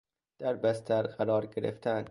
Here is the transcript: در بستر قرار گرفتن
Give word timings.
در 0.39 0.53
بستر 0.55 1.03
قرار 1.07 1.45
گرفتن 1.45 2.05